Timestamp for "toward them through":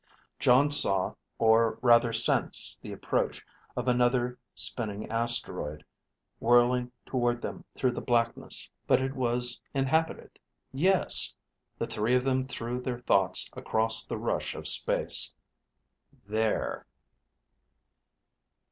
7.05-7.91